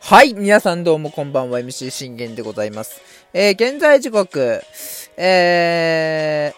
[0.00, 3.00] はい、皆さんどうもこんばんは、MC 信玄でございます。
[3.34, 4.62] えー、現在時刻、
[5.18, 6.54] え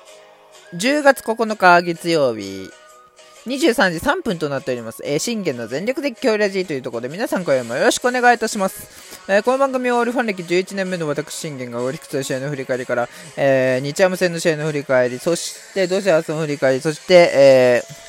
[0.72, 2.70] ー、10月9日月曜日、
[3.46, 5.02] 23時3分となっております。
[5.04, 8.88] えー、信玄の全力的強ラジーというところで皆さん今夜もよろしくお願いいたします。
[9.28, 18.05] えー、この番組はオールファン歴11年目の私信玄がオリックスの試合の振り返りから、えー、日ハム戦の試合の振り返り、そしてドジャースの振り返り、そして、えー、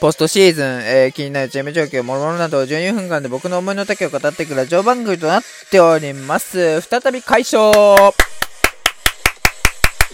[0.00, 6.80] ポストシーズン、えー、気になるチーム状況、もろもろなど12分間で僕の思いの丈を語っていくラジオ番組となっております。
[6.82, 7.96] 再び解消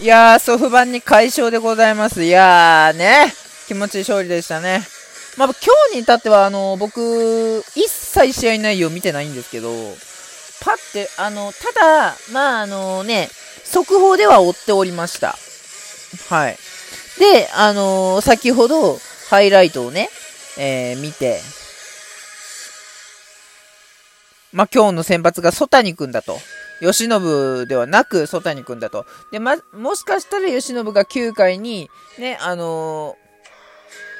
[0.01, 2.23] いやー、ソフ版に解消でございます。
[2.23, 3.31] いやーね、
[3.67, 4.81] 気持ちいい勝利でしたね。
[5.37, 9.69] まあ、今日に至っては、あの、僕、一切試合内容見てないんですけど、
[10.61, 13.29] パって、あの、ただ、まあ、あのね、
[13.63, 15.37] 速報では追っておりました。
[16.29, 16.57] はい。
[17.19, 18.99] で、あの先ほど、
[19.29, 20.09] ハイライトをね、
[20.57, 21.39] えー、見て、
[24.53, 26.37] まあ、今日の先発が曽谷くんだと。
[26.79, 29.05] 吉信ではなく曽谷くんだと。
[29.31, 33.15] で、ま、もしかしたら吉信が9回に、ね、あのー、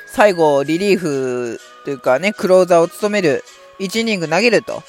[0.08, 3.44] 最後、リリーフというかね、クローザーを務める、
[3.80, 4.84] 1イニング投げると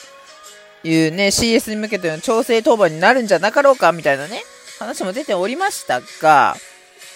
[0.85, 4.43] いうね、CS に向けての調整登板になるんじゃなかろうか、みたいなね、
[4.79, 6.57] 話も出ておりましたが、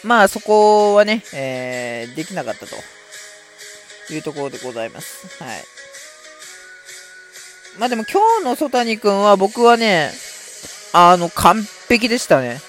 [0.02, 2.74] まあそこはね、えー、できなかったと
[4.14, 5.42] いうところでございます。
[5.42, 5.64] はい。
[7.78, 10.10] まあでも今日の曽谷くんは僕はね、
[10.92, 12.60] あの、完璧でしたね。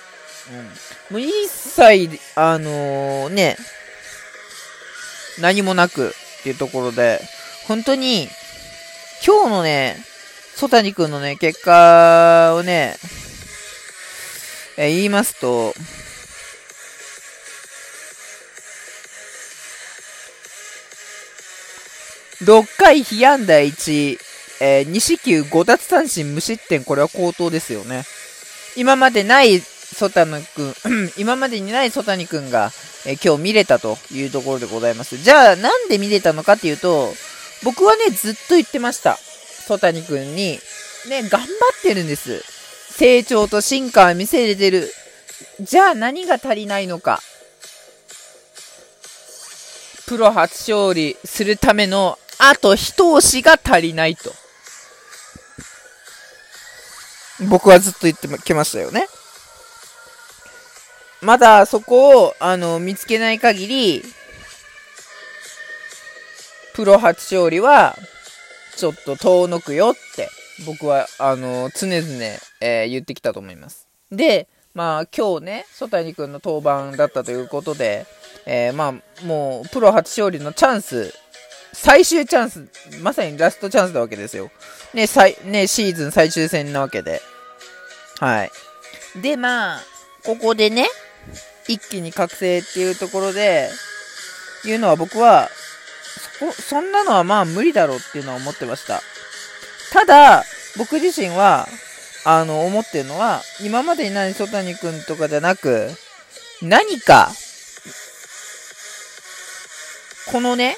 [1.09, 1.17] うん。
[1.17, 3.57] もう一切、あのー、ね、
[5.39, 6.11] 何もなくっ
[6.43, 7.19] ていうところで、
[7.67, 8.27] 本当に、
[9.25, 9.97] 今日のね、
[10.55, 12.95] 曽谷くんのね、結果をね、
[14.77, 15.73] えー、言いますと、
[22.43, 24.17] 6回被安打1、
[24.61, 28.03] えー、2四球5奪三振無失点、これは高騰ですよね。
[28.75, 30.73] 今までない曽谷君、
[31.17, 32.71] 今までにない曽谷君が、
[33.05, 35.17] えー、今日見れたというところでございます。
[35.17, 37.13] じゃあ、なんで見れたのかっていうと、
[37.63, 39.19] 僕はね、ずっと言ってました。
[39.67, 40.59] 曽谷君に、
[41.09, 41.47] ね、頑張っ
[41.83, 42.43] てるんです。
[42.89, 44.91] 成長と進化を見せれてる。
[45.59, 47.21] じゃあ何が足りないのか。
[50.07, 54.31] プロ初勝利するためのあと一押しが足りないと。
[57.49, 59.07] 僕はずっと言ってきましたよね。
[61.21, 64.03] まだそこを、あの、見つけない限り、
[66.73, 67.95] プロ初勝利は、
[68.75, 70.27] ちょっと遠のくよって、
[70.65, 72.01] 僕は、あの、常々、
[72.59, 73.87] えー、言ってきたと思います。
[74.11, 78.07] で、まあ、今日ね、曽谷君の登板だったということで、
[78.47, 81.13] えー、まあ、もう、プロ初勝利のチャンス
[81.73, 82.67] 最終チャンス、
[83.01, 84.51] まさにラストチャンスなわけですよ。
[84.93, 87.21] ね、最、ね、シーズン最終戦なわけで。
[88.19, 88.51] はい。
[89.21, 89.81] で、まあ、
[90.23, 90.87] ここでね、
[91.67, 93.69] 一気に覚醒っていうところで、
[94.65, 95.49] いうのは僕は、
[96.39, 99.01] そ、そんなのはまあ無理だろうっていうのは思ってました。
[99.91, 100.43] ただ、
[100.77, 101.67] 僕自身は、
[102.23, 105.89] あの、思ってるのは、今までにない曽谷くんとかじゃなく、
[106.61, 107.31] 何か、
[110.31, 110.77] このね、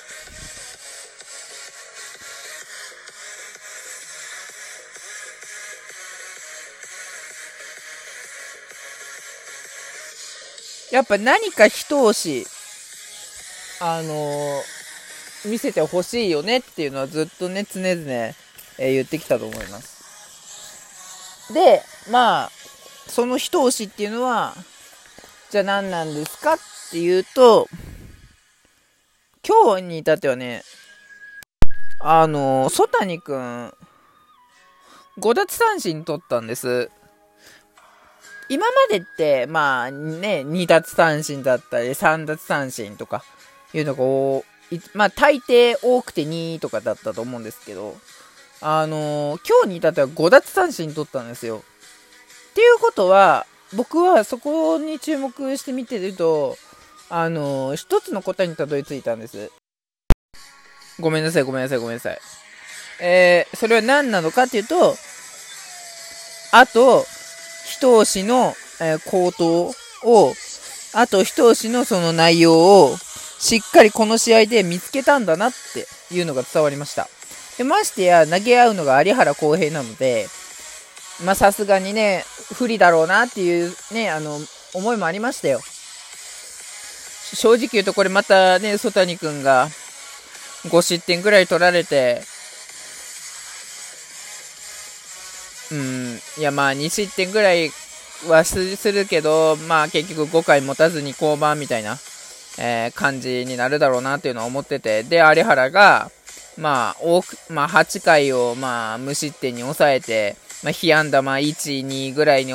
[10.93, 12.45] やっぱ何か一押し、
[13.81, 21.51] あのー、見せてほしいよねっていうのはずっとね、常々、えー、言ってきたと思います。
[21.51, 21.81] で、
[22.11, 22.51] まあ、
[23.07, 24.53] その一押しっていうのは、
[25.49, 26.57] じゃあ何なんですかっ
[26.91, 27.67] ていうと、
[29.43, 30.61] 今日に至ってはね、
[32.01, 33.73] あのー、曽谷くん、
[35.17, 36.91] 5奪三振取ったんです。
[38.53, 43.23] 今までって、まあね、2奪三振だったり、3奪三振とか
[43.73, 44.45] いうのが、
[44.93, 47.97] まあ大抵多くて2とかだったと思うんですけど、
[48.61, 51.63] あのー、今日に至っては5奪三振取ったんですよ。
[52.51, 56.55] っていうことは、僕はそこに注目して見てると、
[57.09, 59.51] あのー、一つの答えにたどり着いたんです。
[60.99, 62.19] ごめんなさい、ごめんなさい、ごめんなさい。
[63.01, 64.95] えー、それは何なのかっていうと、
[66.51, 67.03] あと、
[67.65, 69.73] 一押しの、えー、口頭
[70.03, 70.33] を、
[70.93, 72.97] あと一押しのその内容を、
[73.39, 77.09] しっかりこの試合で見つけたんだなっていうのが伝わりました。
[77.57, 80.27] でましてや、投げ合うのが有原航平なので、
[81.25, 84.39] まさすがにね、不利だろうなっていうね、あの、
[84.73, 85.61] 思いもありましたよ。
[87.33, 89.67] 正直言うとこれまたね、曽谷君が
[90.67, 92.21] 5失点ぐらい取られて、
[95.71, 96.02] うん、
[96.37, 97.71] いやまあ2失点ぐらい
[98.27, 101.97] はするけど、まあ結局5回持たずに降板みたいな、
[102.59, 106.11] えー、感じになるだろうなっていうのは思ってて、で、有原が、
[106.57, 112.53] まあ、多く、まあ8回をまあ無失点に抑えて、まあ、被安打まあ1、2ぐらいに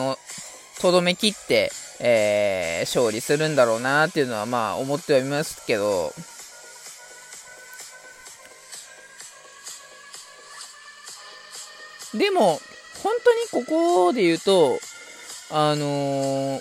[0.81, 1.70] とどめきって、
[2.00, 6.12] えー、勝利するんだろうなっていうのはまあ思ってはいますけど、
[12.14, 12.61] でも、
[13.03, 14.79] 本当にここで言うと、
[15.50, 16.61] あのー、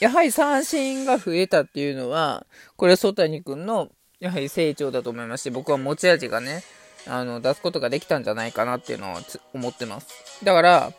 [0.00, 2.46] やはり三振が増えたっていうのは、
[2.76, 3.88] これは曽谷君の、
[4.20, 6.62] やはり成長だと思いまして、僕は持ち味がね、
[7.06, 9.16] あの、出すことができたんじゃないかなっていうのを
[9.52, 10.08] 思ってます。
[10.44, 10.92] だから、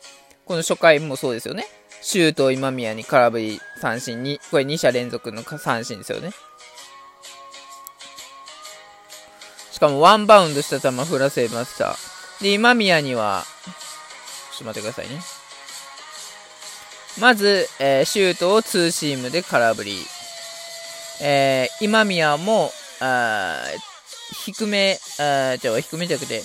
[0.46, 1.66] この初回もそうですよね。
[2.02, 6.32] シュート今宮に空振り三振に、これ2者連続の三振ですよね。
[9.72, 11.96] しかもワンバウンドした球振らせました。
[12.42, 13.44] で、今宮には、
[14.58, 15.22] ちょっと待ってくださいね。
[17.20, 19.98] まず、えー、シュートをツーシームで空振り。
[21.22, 22.72] えー、今宮も、
[23.02, 23.64] あ
[24.46, 26.44] 低め、あじゃ低めじゃなくて、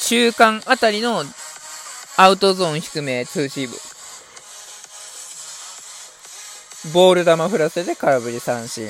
[0.00, 1.24] 中間あたりの
[2.16, 3.76] アウトゾーン低めツーシーム。
[6.92, 8.88] ボール球振らせて空振り三振。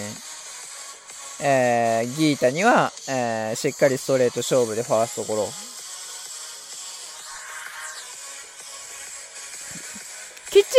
[1.43, 5.70] えー、ギータには、えー、しっかりストレート勝負でファーストゴロ。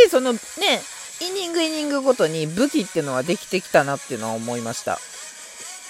[0.02, 0.40] きっちりそのね、
[1.22, 4.98] イニングイニングごとに武器っていうのはできてきたなっていうのは思いました。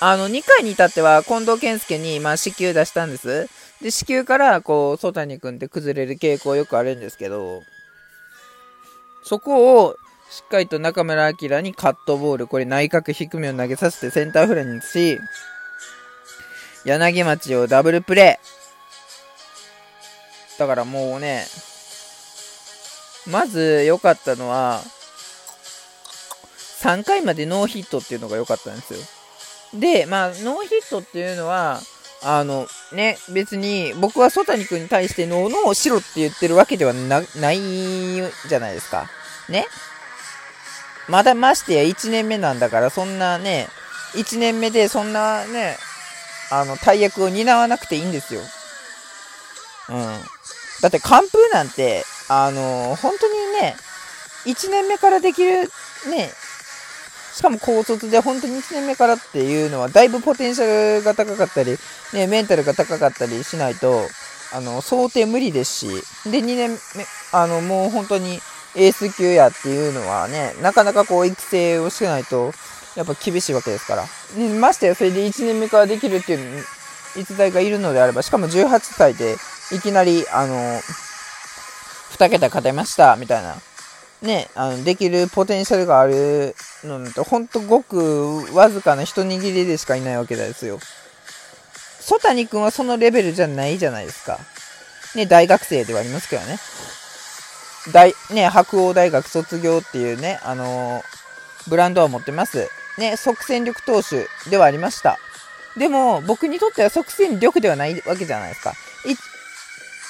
[0.02, 3.48] あの、2回に至っては近藤健介に、まあ、子宮出したんです。
[3.82, 7.62] で、子宮から、こう、曽谷君って崩れる傾向よくあるんですけど、
[9.24, 9.96] そこを、
[10.30, 15.20] しっかりと中村晃にカットボール、これ内角低めを投げさせてセンターフライにし、
[16.84, 20.60] 柳町をダブルプレー。
[20.60, 21.46] だからもうね、
[23.28, 24.82] まず良かったのは、
[26.82, 29.00] 3回までノーヒットっていうのが良かったんですよ。
[29.80, 31.80] で、まあ、ノーヒットっていうのは、
[32.24, 39.08] あの、ね、別に僕は曽谷君に対してノーノーしろって言ってるわけではなないじゃないですか。
[39.50, 39.66] ね。
[41.08, 43.68] まだましてや1年目なんだから、そんなね、
[44.14, 45.78] 1年目でそんなね、
[46.52, 48.42] あの、大役を担わなくていいんですよ。
[49.90, 50.20] うん。
[50.82, 53.76] だって完封なんて、あの本当にね、
[54.46, 55.70] 1年目からできる、
[56.10, 56.32] ね、
[57.34, 61.78] しかも高卒で本当に1年目からっていうのは、だいぶポテンシャルが高かったり、
[62.14, 64.02] ね、メンタルが高かったりしないと、
[64.54, 65.88] あの、想定無理ですし、
[66.30, 66.78] で、2年目、
[67.32, 68.42] あの、もう本当に
[68.76, 72.52] エース級やっていうのはね、なかなかこう育成をしてないと、
[72.96, 74.04] やっぱ厳しいわけですから。
[74.36, 76.66] ね、ましてや、それで1年目からできるっていう
[77.16, 79.38] 逸材がいるのであれば、しかも18歳で、
[79.72, 80.56] いきなり、あの、
[82.12, 83.56] 2桁勝てました、みたいな。
[84.22, 90.80] ね、あの、できるポテンシャルがあるのと、ほんとごくわずかな一握りでしかいないわけですよ。
[92.00, 94.40] 曽谷君はそのレベルじゃないじゃないですか。
[95.16, 96.60] ね、大学生ではありますけどね。
[97.92, 102.70] 大、ね、白鴎大学卒業っていうね、あのー、ブランドを持ってます。
[102.98, 105.18] ね、即戦力投手ではありました。
[105.78, 108.74] でも、僕にとっては即戦力ではないわけじゃないですか。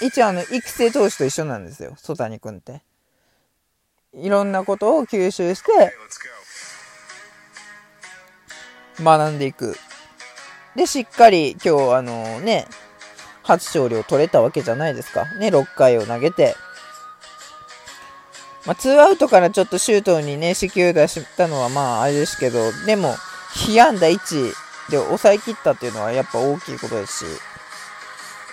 [0.02, 2.82] 一応あの、育成投手と一緒なんですよ、曽谷君って。
[4.14, 5.96] いろんなことを吸収して、
[9.00, 9.78] 学んでいく。
[10.76, 12.68] で、しっかり今日あのね、
[13.44, 15.26] 初勝利を取れたわけじゃないですか。
[15.36, 16.56] ね、6回を投げて。
[18.66, 23.16] まあ、2アウトからちょっとシュートにね、死球出したのはまああれですけど、でも、
[23.54, 24.54] 被安打1
[24.92, 27.42] で抑えきったっていうのはやっぱ大きいことですし、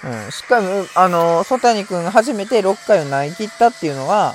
[0.04, 4.34] うん、しかも、あの、曽谷君が初めて6回を投げ切ったっていうのは、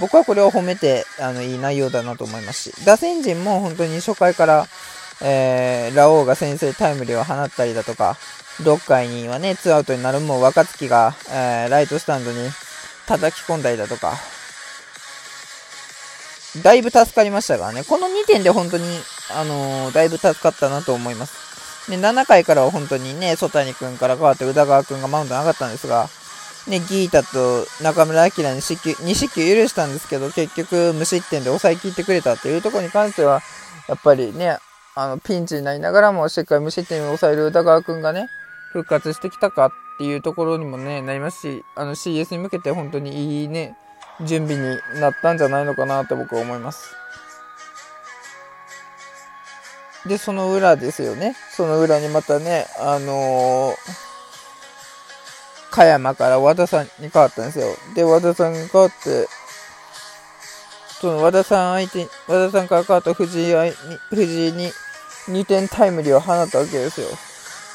[0.00, 4.66] 僕はこれを褒めて、あの、いい内容だなと思いますし、打線陣も本当に初回から、
[5.22, 8.16] えー、ラオウが先制タイムリーを放ったりだとか、
[8.62, 12.50] 6回にはね、2アウトになるもう若月が、えー、ライトスタンドに
[13.06, 14.14] 叩き込んだりだとか、
[16.62, 18.84] だいぶ助かりましたからね、この2点で本当に、
[19.34, 21.51] あのー、だいぶ助かったなと思います。
[21.88, 26.08] で、7回からは本当にね、曽谷君から変わって宇田川君がマウンド上がったんですが、
[26.68, 33.40] ね、ギータと中村晃に四球2四球許したんですけど、結局無失点で抑えきってくれたっていうところに関しては、
[33.88, 34.58] やっぱりね、
[34.94, 38.28] あの、ピンチになりながらもしっかり無失点を抑える宇田川君がね、
[38.72, 43.76] 復活してきたかっていうところにもね、なりますし、あの CS に向けて本当にいいね、
[44.20, 47.01] 準備になったんじゃないのかなと僕は思います。
[50.06, 51.36] で、その裏ですよね。
[51.50, 53.76] その裏にまたね、あのー、
[55.70, 57.66] 加山から和田さんに変わったんですよ。
[57.94, 59.28] で、和田さんが変わって、
[61.00, 63.72] その和田さん相手、和田さんから変わった藤井に
[64.10, 64.72] 藤井に
[65.28, 67.06] 2点タイムリーを放ったわけですよ。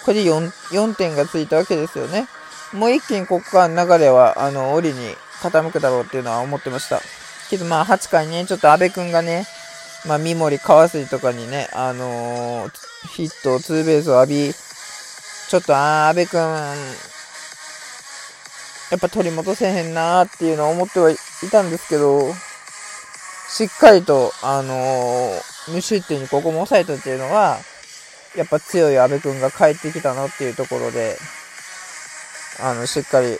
[0.05, 2.27] これで 4, 4点がついたわけですよね。
[2.73, 7.01] もう一気にここから流れは、あの、折に傾くだろうっていうのは思ってました。
[7.49, 9.45] けどまあ8回ね、ちょっと阿部君がね、
[10.05, 12.71] まあ三森、川筋とかにね、あのー、
[13.09, 16.39] ヒット、ツーベースを浴び、ちょっとあ阿部君、
[18.89, 21.17] やっぱ取り戻せへんなーっていうのは思ってはい
[21.51, 22.31] たんですけど、
[23.49, 27.57] しっかりと、あのー、無失点にここも抑えたっていうのは、
[28.35, 31.17] やっぱ強い阿部君が帰ってきたなっていうところで、
[32.61, 33.37] あの、しっかり、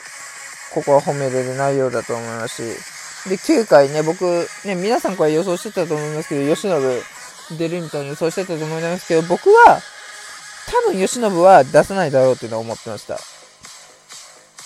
[0.73, 2.96] ここは褒めれる内容だと思いますし、
[3.27, 9.81] で、9回ね、僕、ね、皆さんこれ予想してたと思いますけど、吉信出るみたいに予想してたと思いますけど、僕は、
[10.67, 13.19] 多分吉信は出さないだろうっていうのを思ってました。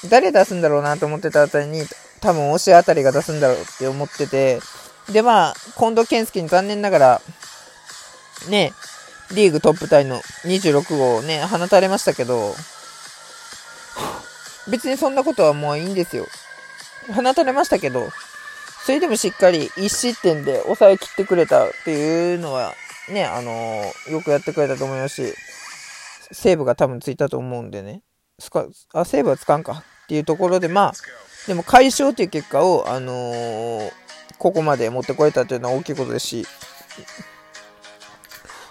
[0.09, 1.83] 誰出すんだろうなと思ってたあたりに、
[2.21, 4.59] 多分推しあたりが出すんだろうって思ってて、
[5.11, 7.21] で、まあ、近藤健介に残念ながら、
[8.49, 8.73] ね、
[9.33, 12.55] リーグトップタイの26号をね、放たれましたけど、
[14.69, 16.27] 別にそんなことはもういいんですよ。
[17.15, 18.09] 放たれましたけど、
[18.85, 22.73] それでもしっかり1失点で抑えきってくれたっていうのは、
[23.09, 25.35] ね、あのー、よくやってくれたと思いますし、
[26.31, 28.01] セーブが多分ついたと思うんでね。
[28.93, 30.93] あ、セーブはつかんかっていうところで、まあ、
[31.47, 33.91] でも解消という結果を、あのー、
[34.39, 36.47] ここまで持ってこれたというのは大きいことですし、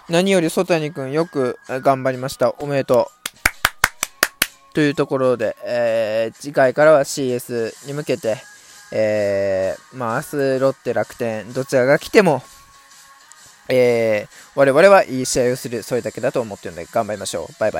[0.09, 2.53] 何より曽谷君よく頑張りました。
[2.59, 3.09] おめでと
[4.71, 4.73] う。
[4.73, 8.37] というところで、えー、次回からは CS に向けて、
[8.91, 12.43] えー、まあ、明日ロッテ楽天、どちらが来ても、
[13.69, 17.53] えー、我々はいい試合をする、それだけだと思ってるので頑張りましょう。
[17.57, 17.79] バイバ